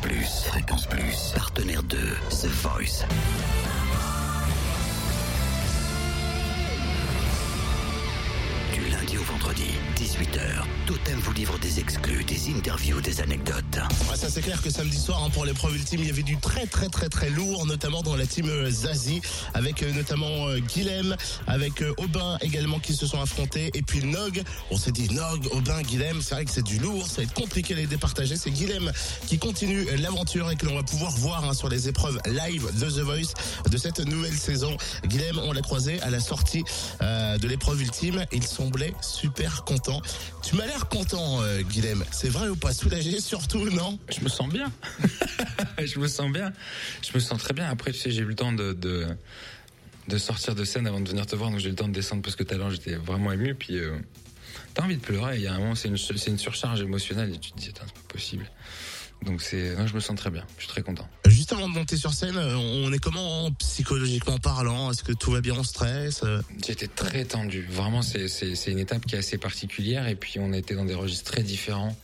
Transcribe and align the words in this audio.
Fréquence 0.00 0.86
Plus. 0.86 1.32
Partenaire 1.34 1.82
de 1.82 1.98
The 2.30 2.46
Voice. 2.46 3.04
Vendredi, 9.28 9.64
18h, 9.96 10.64
Totem 10.86 11.18
vous 11.18 11.32
livre 11.32 11.58
des 11.58 11.80
exclus, 11.80 12.24
des 12.24 12.50
interviews, 12.50 13.00
des 13.00 13.20
anecdotes. 13.20 13.78
Ouais, 14.10 14.16
ça 14.16 14.30
c'est 14.30 14.40
clair 14.40 14.62
que 14.62 14.70
samedi 14.70 14.98
soir 14.98 15.22
hein, 15.22 15.30
pour 15.30 15.44
l'épreuve 15.44 15.76
ultime, 15.76 16.00
il 16.00 16.06
y 16.06 16.10
avait 16.10 16.22
du 16.22 16.38
très 16.38 16.66
très 16.66 16.88
très 16.88 17.08
très 17.08 17.28
lourd, 17.30 17.66
notamment 17.66 18.02
dans 18.02 18.16
la 18.16 18.26
team 18.26 18.48
euh, 18.48 18.70
Zazie, 18.70 19.20
avec 19.54 19.82
euh, 19.82 19.92
notamment 19.92 20.48
euh, 20.48 20.60
Guilhem, 20.60 21.16
avec 21.46 21.82
euh, 21.82 21.92
Aubin 21.98 22.38
également 22.40 22.78
qui 22.78 22.94
se 22.94 23.06
sont 23.06 23.20
affrontés, 23.20 23.70
et 23.74 23.82
puis 23.82 24.02
Nog. 24.04 24.42
On 24.70 24.76
s'est 24.76 24.92
dit 24.92 25.12
Nog, 25.12 25.46
Aubin, 25.52 25.82
Guilhem, 25.82 26.22
c'est 26.22 26.34
vrai 26.34 26.44
que 26.44 26.50
c'est 26.50 26.64
du 26.64 26.78
lourd, 26.78 27.06
ça 27.06 27.16
va 27.18 27.22
être 27.24 27.34
compliqué 27.34 27.74
de 27.74 27.80
les 27.80 27.86
départager. 27.86 28.36
C'est 28.36 28.50
Guilhem 28.50 28.90
qui 29.26 29.38
continue 29.38 29.84
l'aventure 29.98 30.50
et 30.50 30.56
que 30.56 30.66
l'on 30.66 30.76
va 30.76 30.82
pouvoir 30.82 31.12
voir 31.12 31.44
hein, 31.44 31.54
sur 31.54 31.68
les 31.68 31.88
épreuves 31.88 32.18
live 32.26 32.66
de 32.80 32.86
The 32.86 33.00
Voice 33.00 33.34
de 33.70 33.76
cette 33.76 34.00
nouvelle 34.00 34.36
saison. 34.36 34.76
Guilhem, 35.06 35.38
on 35.38 35.52
l'a 35.52 35.62
croisé 35.62 36.00
à 36.00 36.10
la 36.10 36.20
sortie 36.20 36.64
euh, 37.02 37.38
de 37.38 37.48
l'épreuve 37.48 37.82
ultime, 37.82 38.24
il 38.32 38.46
semblait 38.46 38.94
super 39.18 39.64
content. 39.64 40.00
Tu 40.44 40.54
m'as 40.54 40.66
l'air 40.66 40.88
content, 40.88 41.42
euh, 41.42 41.62
Guilhem. 41.62 42.04
C'est 42.12 42.28
vrai 42.28 42.48
ou 42.48 42.54
pas? 42.54 42.72
Soulagé 42.72 43.20
surtout, 43.20 43.68
non? 43.70 43.98
Je 44.08 44.22
me 44.22 44.28
sens 44.28 44.48
bien. 44.48 44.70
je 45.84 45.98
me 45.98 46.06
sens 46.06 46.30
bien. 46.30 46.52
Je 47.02 47.12
me 47.14 47.18
sens 47.18 47.38
très 47.42 47.52
bien. 47.52 47.68
Après, 47.68 47.90
tu 47.90 47.98
sais, 47.98 48.12
j'ai 48.12 48.22
eu 48.22 48.26
le 48.26 48.36
temps 48.36 48.52
de, 48.52 48.74
de, 48.74 50.18
sortir 50.18 50.54
de 50.54 50.64
scène 50.64 50.86
avant 50.86 51.00
de 51.00 51.08
venir 51.08 51.26
te 51.26 51.34
voir, 51.34 51.50
donc 51.50 51.58
j'ai 51.58 51.66
eu 51.66 51.70
le 51.70 51.76
temps 51.76 51.88
de 51.88 51.92
descendre 51.92 52.22
parce 52.22 52.36
que 52.36 52.44
tout 52.44 52.54
à 52.54 52.58
l'heure 52.58 52.70
j'étais 52.70 52.94
vraiment 52.94 53.32
ému. 53.32 53.56
Puis 53.56 53.78
euh, 53.78 53.98
t'as 54.74 54.84
envie 54.84 54.96
de 54.96 55.02
pleurer. 55.02 55.36
Il 55.36 55.42
y 55.42 55.48
a 55.48 55.54
un 55.54 55.58
moment, 55.58 55.74
c'est 55.74 55.88
une, 55.88 56.38
surcharge 56.38 56.80
émotionnelle 56.80 57.34
et 57.34 57.38
tu 57.38 57.50
te 57.50 57.58
dis, 57.58 57.66
c'est 57.66 57.78
pas 57.78 57.86
possible. 58.06 58.48
Donc 59.22 59.42
c'est, 59.42 59.74
je 59.84 59.94
me 59.94 60.00
sens 60.00 60.14
très 60.16 60.30
bien. 60.30 60.46
Je 60.58 60.62
suis 60.62 60.68
très 60.68 60.82
content. 60.82 61.08
De 61.58 61.64
monter 61.64 61.96
sur 61.96 62.14
scène, 62.14 62.36
euh, 62.36 62.54
on 62.56 62.92
est 62.92 63.00
comment 63.00 63.50
psychologiquement 63.58 64.38
parlant? 64.38 64.92
Est-ce 64.92 65.02
que 65.02 65.12
tout 65.12 65.32
va 65.32 65.40
bien 65.40 65.54
On 65.58 65.64
stresse 65.64 66.22
Euh, 66.22 66.40
J'étais 66.64 66.86
très 66.86 67.24
tendu. 67.24 67.66
Vraiment, 67.68 68.00
c'est, 68.00 68.28
une 68.68 68.78
étape 68.78 69.04
qui 69.04 69.16
est 69.16 69.18
assez 69.18 69.38
particulière. 69.38 70.06
Et 70.06 70.14
puis, 70.14 70.38
on 70.38 70.52
était 70.52 70.76
dans 70.76 70.84
des 70.84 70.94
registres 70.94 71.32
très 71.32 71.42
différents. 71.42 71.96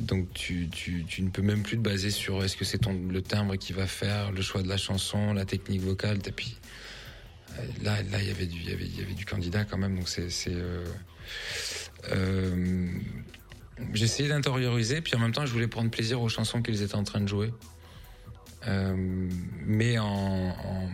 Donc, 0.00 0.30
tu, 0.34 0.68
tu, 0.68 1.06
tu 1.08 1.22
ne 1.22 1.30
peux 1.30 1.40
même 1.40 1.62
plus 1.62 1.78
te 1.78 1.82
baser 1.82 2.10
sur 2.10 2.44
est-ce 2.44 2.54
que 2.54 2.66
c'est 2.66 2.78
ton, 2.78 2.92
le 2.92 3.22
timbre 3.22 3.56
qui 3.56 3.72
va 3.72 3.86
faire, 3.86 4.30
le 4.30 4.42
choix 4.42 4.62
de 4.62 4.68
la 4.68 4.76
chanson, 4.76 5.32
la 5.32 5.46
technique 5.46 5.80
vocale. 5.80 6.18
Et 6.18 6.30
euh, 6.30 7.62
là, 7.82 8.02
là, 8.10 8.20
il 8.20 8.28
y 8.28 8.30
avait 8.30 8.46
du, 8.46 8.60
y 8.60 8.72
avait, 8.74 8.86
y 8.86 9.00
avait 9.00 9.14
du 9.14 9.24
candidat 9.24 9.64
quand 9.64 9.78
même. 9.78 9.96
Donc, 9.96 10.08
c'est, 10.10 10.28
c'est, 10.28 10.54
euh, 12.12 12.86
essayé 13.94 14.28
d'intérioriser. 14.28 15.00
Puis, 15.00 15.16
en 15.16 15.18
même 15.18 15.32
temps, 15.32 15.46
je 15.46 15.52
voulais 15.52 15.66
prendre 15.66 15.90
plaisir 15.90 16.20
aux 16.20 16.28
chansons 16.28 16.60
qu'ils 16.60 16.82
étaient 16.82 16.94
en 16.94 17.04
train 17.04 17.22
de 17.22 17.28
jouer. 17.28 17.52
Euh, 18.66 18.94
mais 19.66 19.98
en, 19.98 20.06
en 20.06 20.88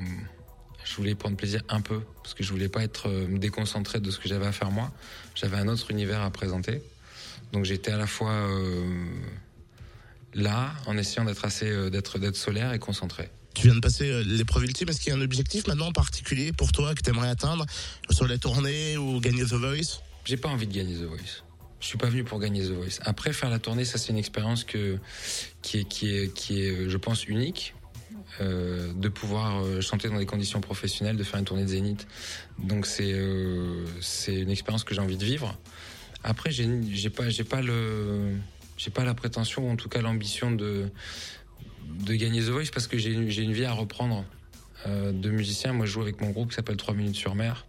je 0.85 0.97
voulais 0.97 1.15
prendre 1.15 1.37
plaisir 1.37 1.63
un 1.69 1.81
peu 1.81 2.01
parce 2.23 2.35
que 2.35 2.43
je 2.43 2.51
voulais 2.51 2.69
pas 2.69 2.83
être 2.83 3.09
euh, 3.09 3.27
me 3.29 3.39
déconcentré 3.39 4.01
de 4.01 4.11
ce 4.11 4.19
que 4.19 4.29
j'avais 4.29 4.47
à 4.47 4.53
faire 4.53 4.71
moi. 4.71 4.91
J'avais 5.35 5.59
un 5.59 5.69
autre 5.69 5.91
univers 5.91 6.23
à 6.23 6.31
présenter, 6.31 6.83
donc 7.53 7.65
j'étais 7.65 7.91
à 7.91 7.99
la 7.99 8.07
fois 8.07 8.33
euh, 8.33 9.05
là 10.35 10.73
en 10.87 10.97
essayant 10.97 11.25
d'être 11.25 11.45
assez 11.45 11.69
euh, 11.69 11.91
d'être 11.91 12.19
d'être 12.19 12.37
solaire 12.37 12.73
et 12.73 12.79
concentré. 12.79 13.29
Tu 13.55 13.67
viens 13.67 13.75
de 13.75 13.81
passer 13.81 14.11
euh, 14.11 14.23
l'épreuve 14.25 14.65
ultime. 14.65 14.89
Est-ce 14.89 15.01
qu'il 15.01 15.13
y 15.13 15.17
a 15.17 15.19
un 15.19 15.23
objectif 15.23 15.67
maintenant 15.67 15.89
en 15.89 15.93
particulier 15.93 16.53
pour 16.53 16.73
toi 16.73 16.95
que 16.95 17.03
tu 17.03 17.11
aimerais 17.11 17.29
atteindre 17.29 17.67
sur 18.11 18.27
la 18.27 18.39
tournée 18.39 18.97
ou 18.97 19.21
gagner 19.21 19.45
The 19.45 19.55
Voice? 19.55 20.01
J'ai 20.25 20.37
pas 20.37 20.49
envie 20.49 20.67
de 20.67 20.73
gagner 20.75 20.95
The 20.95 21.05
Voice. 21.05 21.43
Je 21.81 21.87
suis 21.87 21.99
pas 21.99 22.09
venu 22.09 22.25
pour 22.25 22.41
gagner 22.41 22.63
The 22.63 22.73
Voice. 22.73 23.01
Après 23.03 23.33
faire 23.33 23.51
la 23.51 23.59
tournée, 23.59 23.85
ça 23.85 23.99
c'est 23.99 24.11
une 24.11 24.19
expérience 24.19 24.65
qui 24.65 24.79
est 24.79 24.99
qui 25.63 25.79
est 26.15 26.35
qui 26.35 26.63
est 26.63 26.71
euh, 26.71 26.89
je 26.89 26.97
pense 26.97 27.27
unique. 27.27 27.75
Euh, 28.41 28.93
de 28.93 29.09
pouvoir 29.09 29.65
euh, 29.65 29.81
chanter 29.81 30.09
dans 30.09 30.19
des 30.19 30.27
conditions 30.27 30.61
professionnelles, 30.61 31.17
de 31.17 31.25
faire 31.25 31.41
une 31.41 31.45
tournée 31.45 31.65
de 31.65 31.69
Zénith. 31.69 32.07
Donc 32.59 32.87
c'est 32.87 33.15
c'est 34.01 34.35
une 34.35 34.51
expérience 34.51 34.85
que 34.85 34.95
j'ai 34.95 35.01
envie 35.01 35.17
de 35.17 35.25
vivre. 35.25 35.57
Après 36.25 36.51
j'ai 36.51 36.69
j'ai 36.93 37.11
pas 37.11 37.31
j'ai 37.31 37.45
pas 37.45 37.63
le 37.63 38.33
j'ai 38.77 38.91
pas 38.91 39.05
la 39.05 39.15
prétention 39.15 39.69
ou 39.69 39.71
en 39.71 39.77
tout 39.77 39.89
cas 39.89 40.01
l'ambition 40.01 40.51
de 40.51 40.89
de 41.89 42.15
gagner 42.15 42.43
The 42.43 42.51
Voice 42.51 42.71
parce 42.73 42.87
que 42.87 42.99
j'ai 42.99 43.13
une, 43.13 43.29
une 43.29 43.53
vie 43.53 43.65
à 43.65 43.73
reprendre 43.73 44.25
de 44.87 45.31
musicien. 45.31 45.73
Moi 45.73 45.87
je 45.87 45.93
joue 45.93 46.03
avec 46.03 46.21
mon 46.21 46.31
groupe 46.31 46.51
qui 46.51 46.55
s'appelle 46.55 46.77
3 46.77 46.95
minutes 46.95 47.17
sur 47.17 47.35
mer. 47.35 47.67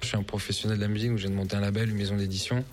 Je 0.00 0.08
suis 0.08 0.16
un 0.16 0.22
professionnel 0.22 0.78
de 0.78 0.82
la 0.82 0.88
musique 0.88 1.10
où 1.10 1.16
de 1.16 1.28
monter 1.28 1.56
un 1.56 1.60
label, 1.60 1.90
une 1.90 1.96
maison 1.96 2.16
d'édition. 2.16 2.64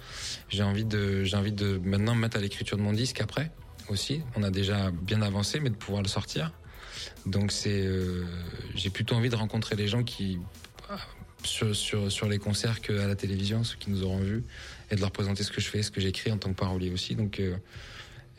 J'ai 0.49 0.63
envie 0.63 0.85
de 0.85 1.23
j'ai 1.23 1.37
envie 1.37 1.51
de 1.51 1.79
maintenant 1.83 2.15
me 2.15 2.21
mettre 2.21 2.37
à 2.37 2.39
l'écriture 2.39 2.77
de 2.77 2.81
mon 2.81 2.93
disque 2.93 3.21
après 3.21 3.51
aussi. 3.89 4.21
On 4.35 4.43
a 4.43 4.51
déjà 4.51 4.91
bien 4.91 5.21
avancé 5.21 5.59
mais 5.59 5.69
de 5.69 5.75
pouvoir 5.75 6.01
le 6.01 6.07
sortir. 6.07 6.51
Donc 7.25 7.51
c'est, 7.51 7.85
euh, 7.85 8.25
j'ai 8.75 8.89
plutôt 8.89 9.15
envie 9.15 9.29
de 9.29 9.35
rencontrer 9.35 9.75
les 9.75 9.87
gens 9.87 10.03
qui 10.03 10.39
sur, 11.43 11.75
sur, 12.11 12.27
les 12.27 12.37
concerts 12.37 12.81
qu'à 12.81 13.07
la 13.07 13.15
télévision, 13.15 13.63
ceux 13.63 13.77
qui 13.77 13.89
nous 13.89 14.03
auront 14.03 14.19
vus, 14.19 14.43
et 14.91 14.95
de 14.95 15.01
leur 15.01 15.11
présenter 15.11 15.43
ce 15.43 15.51
que 15.51 15.61
je 15.61 15.67
fais, 15.67 15.81
ce 15.83 15.91
que 15.91 16.01
j'écris 16.01 16.31
en 16.31 16.37
tant 16.37 16.49
que 16.49 16.55
parolier 16.55 16.91
aussi. 16.91 17.15
Donc 17.15 17.39
euh, 17.39 17.55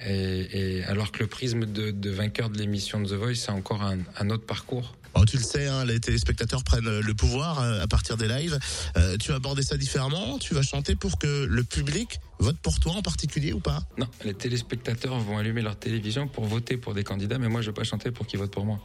et, 0.05 0.82
alors 0.84 1.12
que 1.12 1.21
le 1.21 1.27
prisme 1.27 1.65
de, 1.65 2.11
vainqueur 2.11 2.50
de 2.50 2.59
l'émission 2.59 3.00
de 3.00 3.09
The 3.09 3.12
Voice, 3.12 3.34
c'est 3.37 3.53
encore 3.53 3.82
un 3.82 4.31
autre 4.31 4.44
parcours. 4.44 4.97
Oh, 5.15 5.25
tu 5.25 5.37
le 5.37 5.43
sais, 5.43 5.66
hein, 5.66 5.84
les 5.84 5.98
téléspectateurs 5.98 6.62
prennent 6.62 7.00
le 7.00 7.15
pouvoir 7.15 7.60
euh, 7.60 7.82
à 7.82 7.87
partir 7.87 8.16
des 8.16 8.28
lives. 8.28 8.59
Euh, 8.97 9.16
tu 9.16 9.31
vas 9.31 9.37
aborder 9.37 9.62
ça 9.62 9.76
différemment? 9.76 10.38
Tu 10.38 10.54
vas 10.54 10.62
chanter 10.62 10.94
pour 10.94 11.19
que 11.19 11.44
le 11.44 11.65
public 11.65 12.21
vote 12.38 12.56
pour 12.59 12.78
toi 12.78 12.93
en 12.93 13.03
particulier 13.03 13.53
ou 13.53 13.60
pas? 13.60 13.82
Non, 13.99 14.06
les 14.25 14.34
téléspectateurs 14.34 15.19
vont 15.19 15.38
allumer 15.38 15.62
leur 15.62 15.76
télévision 15.76 16.28
pour 16.28 16.44
voter 16.44 16.76
pour 16.76 16.94
des 16.94 17.03
candidats, 17.03 17.38
mais 17.38 17.49
moi 17.49 17.60
je 17.60 17.66
vais 17.66 17.75
pas 17.75 17.84
chanter 17.84 18.12
pour 18.12 18.26
qu'ils 18.26 18.38
votent 18.38 18.53
pour 18.53 18.65
moi. 18.65 18.81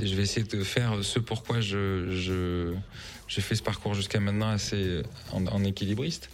Je 0.00 0.14
vais 0.14 0.22
essayer 0.22 0.46
de 0.46 0.64
faire 0.64 1.02
ce 1.02 1.18
pourquoi 1.18 1.60
je, 1.60 2.74
j'ai 3.28 3.40
fait 3.40 3.54
ce 3.54 3.62
parcours 3.62 3.94
jusqu'à 3.94 4.20
maintenant 4.20 4.48
assez 4.48 5.02
en, 5.32 5.64
équilibriste. 5.64 6.30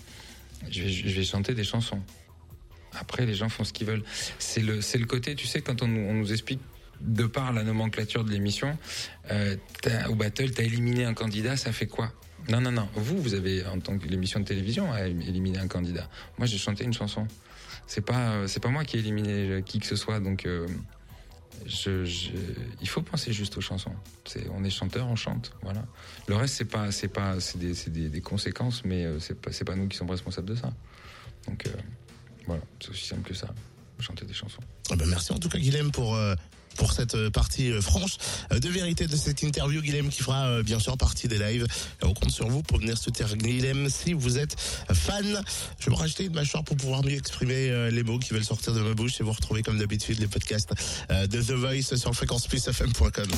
Je 0.70 0.82
vais, 0.82 1.24
chanter 1.24 1.54
des 1.54 1.64
chansons. 1.64 2.00
Après, 2.94 3.26
les 3.26 3.34
gens 3.34 3.48
font 3.48 3.64
ce 3.64 3.72
qu'ils 3.72 3.86
veulent. 3.86 4.04
C'est 4.38 4.60
le, 4.60 4.80
c'est 4.80 4.98
le 4.98 5.06
côté, 5.06 5.34
tu 5.34 5.46
sais, 5.46 5.60
quand 5.60 5.82
on 5.82 5.88
nous 5.88 6.32
explique 6.32 6.60
de 7.02 7.26
par 7.26 7.52
la 7.52 7.64
nomenclature 7.64 8.24
de 8.24 8.30
l'émission, 8.30 8.78
euh, 9.30 9.56
au 10.08 10.14
battle, 10.14 10.52
t'as 10.52 10.62
éliminé 10.62 11.04
un 11.04 11.14
candidat, 11.14 11.56
ça 11.56 11.72
fait 11.72 11.86
quoi? 11.86 12.12
Non, 12.48 12.60
non, 12.60 12.72
non. 12.72 12.88
Vous, 12.94 13.20
vous 13.20 13.34
avez, 13.34 13.64
en 13.66 13.78
tant 13.78 13.98
que 13.98 14.06
l'émission 14.08 14.40
de 14.40 14.44
télévision, 14.44 14.96
éliminé 14.96 15.58
un 15.58 15.68
candidat. 15.68 16.08
Moi, 16.38 16.46
j'ai 16.46 16.58
chanté 16.58 16.84
une 16.84 16.92
chanson. 16.92 17.26
C'est 17.86 18.00
pas, 18.00 18.32
euh, 18.32 18.46
c'est 18.48 18.60
pas 18.60 18.68
moi 18.68 18.84
qui 18.84 18.96
ai 18.96 19.00
éliminé 19.00 19.48
euh, 19.48 19.60
qui 19.60 19.78
que 19.78 19.86
ce 19.86 19.96
soit. 19.96 20.18
Donc, 20.18 20.48
il 21.66 22.88
faut 22.88 23.02
penser 23.02 23.32
juste 23.32 23.56
aux 23.58 23.60
chansons. 23.60 23.92
On 24.52 24.64
est 24.64 24.70
chanteur, 24.70 25.06
on 25.06 25.16
chante. 25.16 25.52
Voilà. 25.62 25.84
Le 26.26 26.34
reste, 26.34 26.56
c'est 26.56 26.64
pas, 26.64 26.90
c'est 26.90 27.08
pas, 27.08 27.38
c'est 27.38 27.58
des, 27.58 28.08
des, 28.08 28.20
conséquences, 28.20 28.84
mais 28.84 29.06
c'est 29.20 29.40
pas, 29.40 29.50
pas 29.64 29.76
nous 29.76 29.86
qui 29.86 29.96
sommes 29.96 30.10
responsables 30.10 30.48
de 30.48 30.56
ça. 30.56 30.72
Donc, 31.46 31.68
voilà, 32.46 32.62
c'est 32.80 32.90
aussi 32.90 33.06
simple 33.06 33.28
que 33.28 33.34
ça. 33.34 33.48
Chanter 34.00 34.24
des 34.24 34.34
chansons. 34.34 34.62
Ah 34.90 34.96
ben, 34.96 35.06
Merci 35.08 35.32
en 35.32 35.38
tout 35.38 35.48
cas 35.48 35.58
Guilhem 35.58 35.92
pour 35.92 36.18
pour 36.76 36.92
cette 36.92 37.14
euh, 37.14 37.30
partie 37.30 37.70
euh, 37.70 37.80
franche 37.80 38.16
euh, 38.52 38.58
de 38.58 38.68
vérité 38.68 39.06
de 39.06 39.16
cette 39.16 39.42
interview. 39.42 39.80
Guilhem 39.80 40.08
qui 40.08 40.22
fera 40.22 40.62
bien 40.62 40.78
sûr 40.78 40.96
partie 40.96 41.28
des 41.28 41.38
lives. 41.38 41.66
On 42.02 42.14
compte 42.14 42.30
sur 42.30 42.48
vous 42.48 42.62
pour 42.62 42.78
venir 42.78 42.96
soutenir 42.98 43.36
Guilhem 43.36 43.88
si 43.88 44.12
vous 44.12 44.38
êtes 44.38 44.56
fan. 44.92 45.42
Je 45.78 45.86
vais 45.86 45.90
me 45.90 45.96
racheter 45.96 46.24
une 46.24 46.34
mâchoire 46.34 46.64
pour 46.64 46.76
pouvoir 46.76 47.04
mieux 47.04 47.16
exprimer 47.16 47.90
les 47.90 48.02
mots 48.02 48.18
qui 48.18 48.32
veulent 48.32 48.44
sortir 48.44 48.74
de 48.74 48.80
ma 48.80 48.94
bouche 48.94 49.20
et 49.20 49.24
vous 49.24 49.32
retrouver 49.32 49.62
comme 49.62 49.78
d'habitude 49.78 50.20
les 50.20 50.28
podcasts 50.28 50.72
de 51.10 51.42
The 51.42 51.52
Voice 51.52 51.96
sur 51.96 52.14
fréquenceplusfm.com. 52.14 53.28